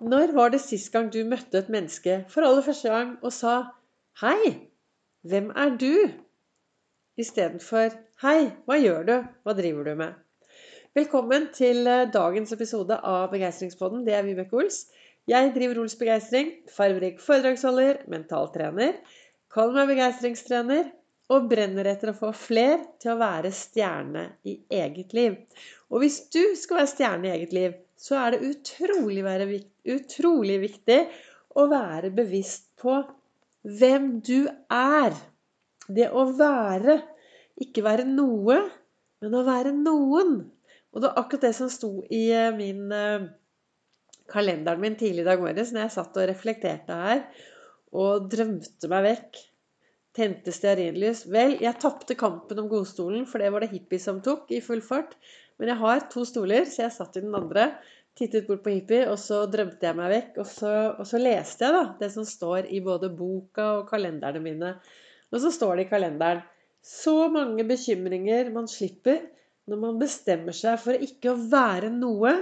[0.00, 3.56] Når var det sist gang du møtte et menneske for aller første gang og sa
[4.20, 4.54] 'Hei,
[5.28, 6.14] hvem er du?'
[7.20, 7.92] istedenfor
[8.22, 9.16] 'Hei, hva gjør du?
[9.44, 10.14] Hva driver du med?'
[10.94, 14.06] Velkommen til eh, dagens episode av Begeistringspodden.
[14.06, 14.86] Det er Vibeke Ols.
[15.28, 18.96] Jeg driver Ols Begeistring, farverik foredragsholder, mentaltrener.
[19.52, 20.88] Kall meg begeistringstrener
[21.30, 25.36] og brenner etter å få fler til å være stjerne i eget liv.
[25.90, 29.22] Og hvis du skal være stjerne i eget liv, så er det utrolig,
[29.94, 31.00] utrolig viktig
[31.60, 32.96] å være bevisst på
[33.80, 35.14] hvem du er.
[35.90, 37.00] Det å være.
[37.60, 38.56] Ikke være noe,
[39.20, 40.38] men å være noen.
[40.90, 43.28] Og det var akkurat det som sto i eh, min eh,
[44.30, 47.22] kalenderen min tidlig i dag morges når jeg satt og reflekterte her
[48.00, 49.40] og drømte meg vekk.
[50.16, 51.24] Tente stearinlys.
[51.30, 54.82] Vel, jeg tapte kampen om godstolen, for det var det hippie som tok i full
[54.82, 55.14] fart.
[55.60, 57.68] Men jeg har to stoler, så jeg satt i den andre,
[58.18, 60.40] tittet bort på hippie, og så drømte jeg meg vekk.
[60.42, 64.42] Og så, og så leste jeg da det som står i både boka og kalenderne
[64.42, 64.72] mine.
[65.30, 66.42] Og så står det i kalenderen
[66.80, 69.20] så mange bekymringer man slipper
[69.68, 72.32] når man bestemmer seg for ikke å være noe,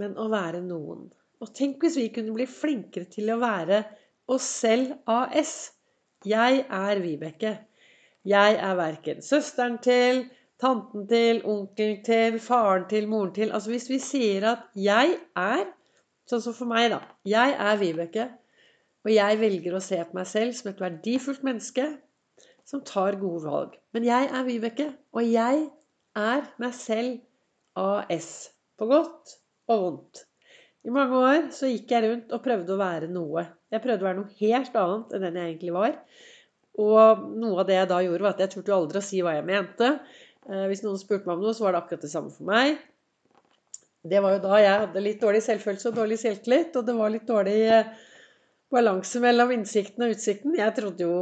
[0.00, 1.08] men å være noen.
[1.42, 3.82] Og tenk hvis vi kunne bli flinkere til å være
[4.30, 5.72] oss selv AS.
[6.26, 7.58] Jeg er Vibeke.
[8.24, 10.26] Jeg er verken søsteren til,
[10.60, 15.72] tanten til, onkelen til, faren til, moren til Altså hvis vi sier at 'jeg er',
[16.28, 17.00] sånn som for meg, da.
[17.24, 18.28] Jeg er Vibeke.
[19.04, 21.86] Og jeg velger å se på meg selv som et verdifullt menneske
[22.64, 23.78] som tar gode valg.
[23.92, 25.70] Men jeg er Vibeke, og jeg
[26.16, 27.20] er meg selv
[27.76, 28.50] AS.
[28.78, 30.26] På godt og vondt.
[30.84, 33.46] I mange år så gikk jeg rundt og prøvde å være noe.
[33.70, 35.96] Jeg prøvde å være noe helt annet enn den jeg egentlig var.
[36.80, 39.34] Og noe av det jeg da gjorde, var at jeg turte aldri å si hva
[39.36, 39.90] jeg mente.
[40.48, 42.80] Eh, hvis noen spurte meg om noe, så var det akkurat det samme for meg.
[44.10, 47.12] Det var jo da jeg hadde litt dårlig selvfølelse og dårlig selvtillit, og det var
[47.12, 47.94] litt dårlig eh,
[48.72, 50.56] balanse mellom innsikten og utsikten.
[50.58, 51.14] Jeg trodde jo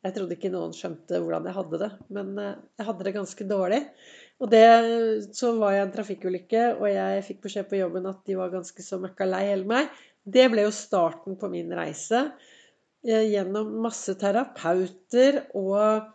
[0.00, 3.46] jeg trodde ikke noen skjønte hvordan jeg hadde det, men eh, jeg hadde det ganske
[3.50, 3.80] dårlig.
[4.40, 4.64] Og det,
[5.36, 8.84] så var jeg en trafikkulykke, og jeg fikk beskjed på jobben at de var ganske
[8.84, 9.90] så møkka lei hele meg.
[10.30, 12.26] Det ble jo starten på min reise.
[13.06, 16.10] Gjennom masse terapeuter og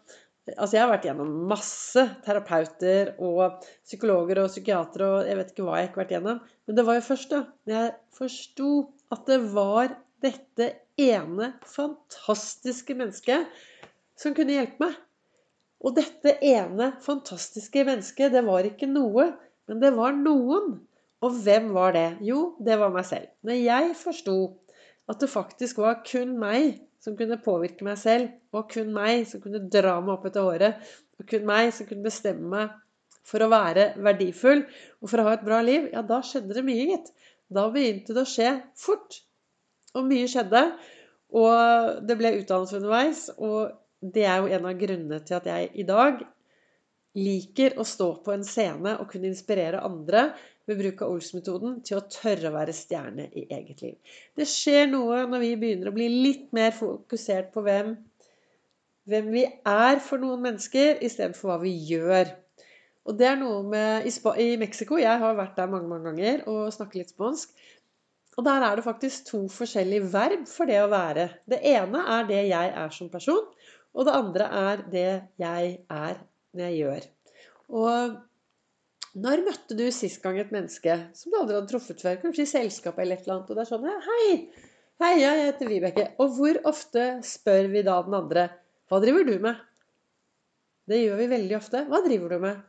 [0.46, 5.64] Altså, jeg har vært gjennom masse terapeuter og psykologer og psykiatere og jeg vet ikke
[5.66, 6.42] hva jeg ikke har vært gjennom.
[6.70, 7.40] Men det var jo først da
[7.72, 8.68] jeg forsto
[9.16, 10.68] at det var dette
[11.02, 13.58] ene fantastiske mennesket
[14.22, 15.00] som kunne hjelpe meg.
[15.86, 19.32] Og dette ene fantastiske mennesket, det var ikke noe,
[19.70, 20.78] men det var noen.
[21.26, 22.08] Og hvem var det?
[22.26, 23.32] Jo, det var meg selv.
[23.46, 24.38] Når jeg forsto
[25.10, 29.42] at det faktisk var kun meg som kunne påvirke meg selv, og kun meg som
[29.44, 32.74] kunne dra meg opp etter håret, og kun meg som kunne bestemme meg
[33.26, 34.64] for å være verdifull
[35.02, 37.10] og for å ha et bra liv, ja, da skjedde det mye, gitt.
[37.54, 39.22] Da begynte det å skje fort.
[39.96, 40.62] Og mye skjedde.
[41.36, 43.26] Og det ble utdannelse underveis.
[43.38, 46.22] Og det er jo en av grunnene til at jeg i dag
[47.16, 50.28] liker å stå på en scene og kunne inspirere andre
[50.66, 54.16] ved bruk av Ols-metoden til å tørre å være stjerne i eget liv.
[54.38, 57.94] Det skjer noe når vi begynner å bli litt mer fokusert på hvem,
[59.10, 62.34] hvem vi er for noen mennesker, istedenfor hva vi gjør.
[63.06, 66.74] Og det er noe med I, Mexico Jeg har vært der mange mange ganger og
[66.74, 67.54] snakker litt spansk.
[68.36, 71.30] Og der er det faktisk to forskjellige verb for det å være.
[71.48, 73.46] Det ene er det jeg er som person,
[73.96, 76.18] og det andre er det jeg er
[76.56, 77.06] når jeg gjør.
[77.80, 78.18] Og
[79.16, 82.18] når møtte du sist gang et menneske som du aldri hadde truffet før?
[82.20, 83.52] Kanskje i selskap eller et eller annet.
[83.52, 84.30] Og det er sånn Hei!
[85.04, 86.06] Hei, jeg heter Vibeke.
[86.24, 88.48] Og hvor ofte spør vi da den andre
[88.92, 89.60] Hva driver du med?
[90.86, 91.86] Det gjør vi veldig ofte.
[91.90, 92.60] Hva driver du med?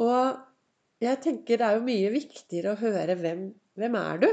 [0.00, 3.44] Og jeg tenker det er jo mye viktigere å høre hvem,
[3.78, 4.28] hvem er du?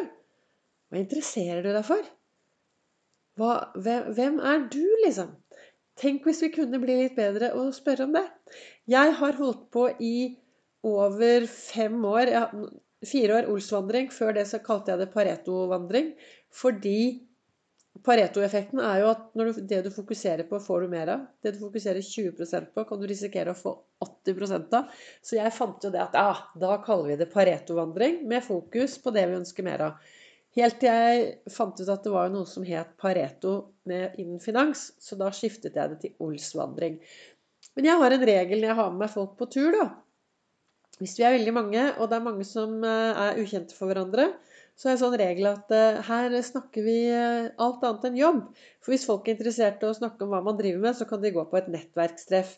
[0.87, 2.07] Hva interesserer du deg for?
[3.37, 5.35] Hva, hvem, hvem er du, liksom?
[5.97, 8.25] Tenk hvis vi kunne bli litt bedre og spørre om det.
[8.89, 10.15] Jeg har holdt på i
[10.87, 12.43] over fem år ja,
[13.05, 14.09] Fire år Olsvandring.
[14.13, 16.13] Før det så kalte jeg det Pareto-vandring.
[16.53, 16.99] Fordi
[18.05, 21.25] Pareto-effekten er jo at du, det du fokuserer på, får du mer av.
[21.43, 23.73] Det du fokuserer 20% på, kan du risikere å få
[24.05, 24.91] 80 av.
[25.25, 29.13] Så jeg fant jo det at ah, da kaller vi det Pareto-vandring, med fokus på
[29.15, 30.11] det vi ønsker mer av.
[30.57, 33.55] Helt til jeg fant ut at det var noe som het Pareto
[33.85, 36.97] innen finans, så da skiftet jeg det til Olsvandring.
[37.77, 39.87] Men jeg har en regel når jeg har med meg folk på tur, da
[41.01, 44.31] hvis vi er veldig mange, og det er mange som eh, er ukjente for hverandre,
[44.77, 48.41] så er det sånn regel at uh, her snakker vi uh, alt annet enn jobb.
[48.85, 51.23] For hvis folk er interessert i å snakke om hva man driver med, så kan
[51.23, 52.51] de gå på et nettverkstreff.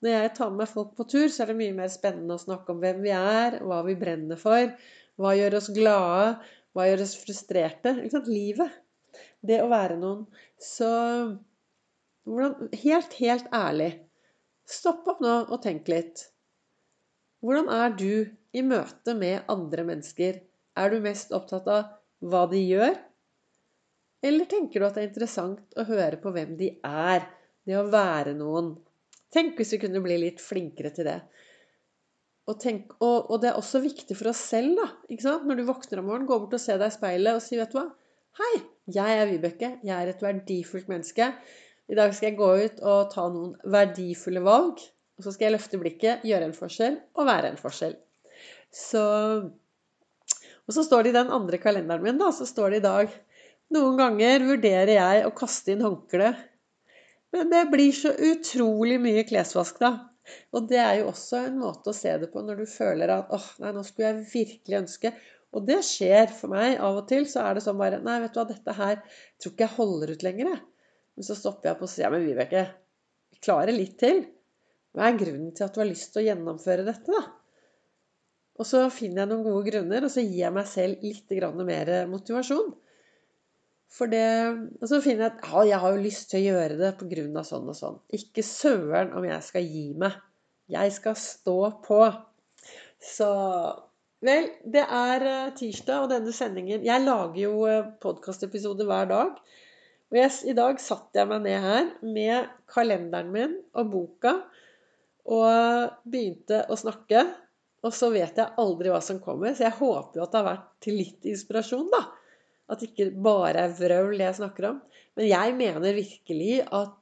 [0.00, 2.72] Når jeg tar med folk på tur, så er det mye mer spennende å snakke
[2.72, 4.72] om hvem vi er, hva vi brenner for,
[5.20, 6.30] hva gjør oss glade,
[6.76, 7.94] Hva gjør oss frustrerte?
[8.02, 8.26] Ikke sant?
[8.28, 8.72] Livet.
[9.40, 10.26] Det å være noen.
[10.60, 10.88] Så
[12.28, 13.94] hvordan, helt, helt ærlig
[14.66, 16.26] Stopp opp nå og tenk litt.
[17.44, 18.12] Hvordan er du
[18.56, 20.40] i møte med andre mennesker?
[20.76, 21.92] Er du mest opptatt av
[22.24, 22.96] hva de gjør?
[24.26, 27.26] Eller tenker du at det er interessant å høre på hvem de er?
[27.66, 28.72] Det å være noen.
[29.34, 31.18] Tenk hvis vi kunne bli litt flinkere til det.
[32.46, 35.38] Og, tenk, og, og, det er også viktig for oss selv, da.
[35.42, 37.72] Når du våkner om morgenen, gå bort og se deg i speilet og si, vet
[37.74, 37.88] du hva
[38.36, 38.52] Hei,
[38.92, 39.70] jeg er Vibeke.
[39.86, 41.30] Jeg er et verdifullt menneske.
[41.88, 44.82] I dag skal jeg gå ut og ta noen verdifulle valg.
[45.16, 47.96] Og så skal jeg løfte blikket, gjøre en forskjell og være en forskjell.
[48.72, 49.04] Så
[50.66, 53.14] Og så står det i den andre kalenderen min, da, så står det i dag
[53.74, 56.42] Noen ganger vurderer jeg å kaste inn håndkleet.
[57.34, 59.90] Men det blir så utrolig mye klesvask, da.
[60.54, 63.32] Og det er jo også en måte å se det på når du føler at
[63.34, 65.12] åh, nei, nå skulle jeg virkelig ønske
[65.54, 67.26] Og det skjer for meg av og til.
[67.30, 70.14] Så er det sånn bare Nei, vet du hva, dette her tror ikke jeg holder
[70.14, 70.64] ut lenger, jeg.
[71.16, 72.64] Men så stopper jeg på og sier men Vibeke,
[73.32, 74.24] vi klarer litt til.
[74.96, 77.24] Hva er grunnen til at du har lyst til å gjennomføre dette, da?
[78.56, 81.34] Og så finner jeg noen gode grunner, og så gir jeg meg selv litt
[81.68, 82.70] mer motivasjon.
[83.92, 84.28] For det,
[84.80, 87.44] og så finner jeg at ja, jeg har jo lyst til å gjøre det pga.
[87.44, 88.00] sånn og sånn.
[88.16, 90.16] Ikke søren om jeg skal gi meg.
[90.72, 92.00] Jeg skal stå på.
[92.98, 93.30] Så
[94.24, 99.34] Vel, det er eh, tirsdag, og denne sendingen Jeg lager jo eh, podkastepisoder hver dag.
[100.10, 104.32] Og yes, i dag satte jeg meg ned her med kalenderen min og boka
[105.26, 107.24] og begynte å snakke.
[107.86, 110.48] Og så vet jeg aldri hva som kommer, så jeg håper jo at det har
[110.48, 112.02] vært til litt inspirasjon, da.
[112.66, 114.78] At det ikke bare er vrøvl jeg snakker om.
[115.16, 116.94] Men jeg mener virkelig at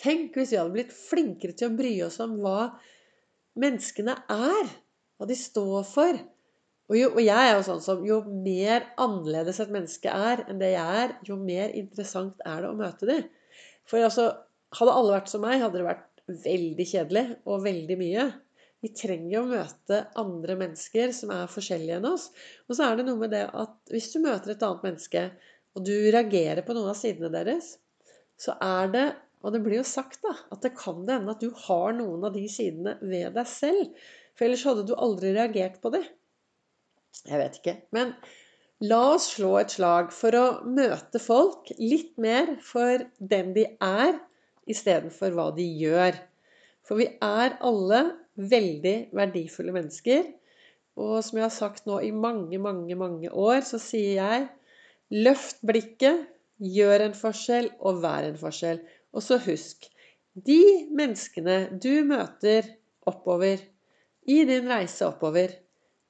[0.00, 2.70] Tenk hvis vi hadde blitt flinkere til å bry oss om hva
[3.60, 4.70] menneskene er.
[5.20, 6.20] Hva de står for.
[6.88, 10.58] Og, jo, og jeg er jo sånn som jo mer annerledes et menneske er enn
[10.60, 13.28] det jeg er, jo mer interessant er det å møte dem.
[13.88, 14.30] For altså,
[14.76, 16.08] hadde alle vært som meg, hadde det vært
[16.44, 18.26] veldig kjedelig og veldig mye.
[18.82, 22.30] Vi trenger å møte andre mennesker som er forskjellige enn oss.
[22.66, 25.26] Og så er det noe med det at hvis du møter et annet menneske,
[25.72, 27.76] og du reagerer på noen av sidene deres,
[28.40, 29.10] så er det
[29.42, 32.28] Og det blir jo sagt, da, at det kan det hende at du har noen
[32.28, 33.88] av de sidene ved deg selv.
[34.38, 36.04] For ellers hadde du aldri reagert på det.
[37.26, 37.74] Jeg vet ikke.
[37.90, 38.12] Men
[38.86, 44.20] la oss slå et slag for å møte folk litt mer for den de er,
[44.70, 46.18] istedenfor hva de gjør.
[46.86, 48.02] For vi er alle
[48.36, 50.26] veldig verdifulle mennesker.
[51.00, 54.48] Og som jeg har sagt nå i mange, mange, mange år, så sier jeg
[55.12, 56.28] løft blikket,
[56.62, 58.82] gjør en forskjell og vær en forskjell.
[59.12, 59.88] Og så husk
[60.32, 60.62] de
[60.94, 62.68] menneskene du møter
[63.08, 63.60] oppover
[64.30, 65.50] i din reise oppover,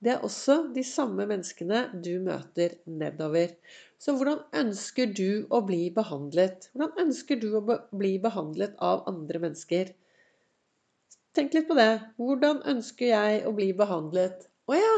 [0.02, 3.54] det er også de samme menneskene du møter nedover.
[4.02, 6.66] Så hvordan ønsker du å bli behandlet?
[6.74, 7.60] Hvordan ønsker du å
[7.94, 9.92] bli behandlet av andre mennesker?
[11.38, 11.92] Tenk litt på det.
[12.18, 14.48] Hvordan ønsker jeg å bli behandlet?
[14.66, 14.96] Å ja!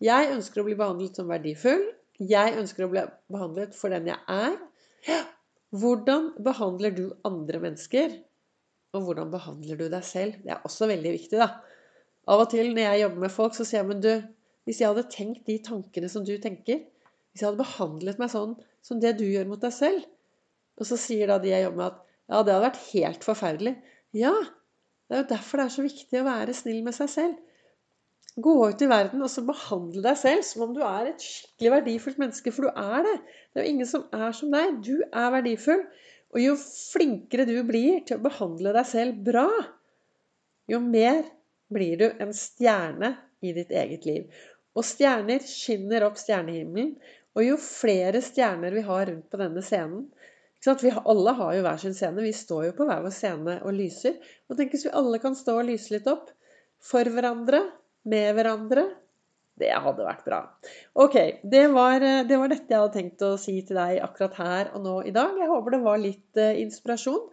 [0.00, 1.84] Jeg ønsker å bli behandlet som verdifull.
[2.18, 4.56] Jeg ønsker å bli behandlet for den jeg er.
[5.76, 8.16] Hvordan behandler du andre mennesker?
[8.96, 10.38] Og hvordan behandler du deg selv?
[10.40, 11.50] Det er også veldig viktig, da.
[12.32, 14.14] Av og til når jeg jobber med folk, så sier jeg men du,
[14.64, 16.86] hvis jeg hadde tenkt de tankene som du tenker,
[17.32, 18.54] hvis jeg hadde behandlet meg sånn
[18.84, 20.06] som det du gjør mot deg selv
[20.78, 23.74] Og så sier da de jeg jobber med, at ja, det hadde vært helt forferdelig.
[24.14, 24.34] Ja,
[25.08, 27.38] det er jo derfor det er så viktig å være snill med seg selv.
[28.38, 31.72] Gå ut i verden og så behandle deg selv som om du er et skikkelig
[31.72, 33.16] verdifullt menneske, for du er det.
[33.50, 34.76] Det er jo ingen som er som deg.
[34.84, 35.82] Du er verdifull.
[36.36, 39.48] Og jo flinkere du blir til å behandle deg selv bra,
[40.68, 41.24] jo mer
[41.72, 44.26] blir du en stjerne i ditt eget liv.
[44.76, 46.92] Og stjerner skinner opp stjernehimmelen.
[47.38, 50.08] Og jo flere stjerner vi har rundt på denne scenen,
[50.82, 52.22] vi alle har jo hver sin scene.
[52.24, 54.16] Vi står jo på hver vår scene og lyser.
[54.50, 56.32] Og tenk hvis vi alle kan stå og lyse litt opp.
[56.82, 57.62] For hverandre.
[58.08, 58.88] Med hverandre.
[59.58, 60.40] Det hadde vært bra.
[61.02, 64.70] Ok, det var, det var, dette jeg hadde tenkt å si til deg akkurat her
[64.74, 65.38] og nå i dag.
[65.38, 67.24] Jeg håper det var litt uh, inspirasjon.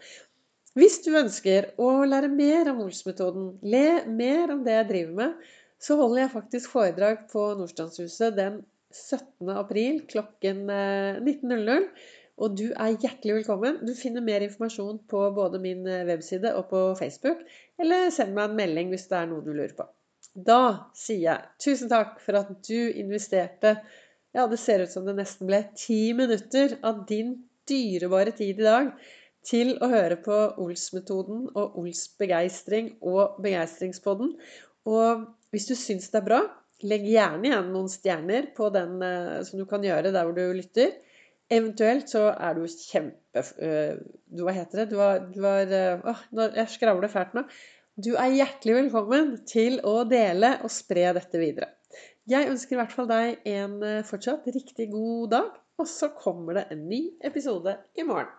[0.76, 5.52] Hvis du ønsker å lære mer om Ols-metoden, le mer om det jeg driver med,
[5.82, 8.58] så holder jeg faktisk foredrag på Nordstrandshuset den
[8.96, 9.50] 17.
[9.52, 11.74] april klokken 19.00.
[11.75, 13.78] Eh, og du er hjertelig velkommen.
[13.88, 17.44] Du finner mer informasjon på både min eh, webside og på Facebook.
[17.80, 19.88] Eller send meg en melding hvis det er noe du lurer på.
[20.36, 23.78] Da sier jeg tusen takk for at du investerte
[24.36, 27.38] Ja, det ser ut som det nesten ble ti minutter av din
[27.70, 28.90] dyrebare tid i dag
[29.48, 34.34] til å høre på Ols-metoden og Ols begeistring og Begeistringspodden.
[34.92, 36.42] Og hvis du syns det er bra,
[36.84, 40.44] Legg gjerne igjen noen stjerner på den eh, som du kan gjøre der hvor du
[40.58, 40.91] lytter.
[41.48, 43.44] Eventuelt så er du kjempe...
[43.63, 43.96] eh,
[44.27, 44.89] Du, hva heter det?
[44.91, 47.46] Du har, du eh, jeg skravler fælt nå.
[47.96, 51.72] Du er hjertelig velkommen til å dele og spre dette videre.
[52.27, 56.65] Jeg ønsker i hvert fall deg en fortsatt riktig god dag, og så kommer det
[56.74, 58.36] en ny episode i morgen.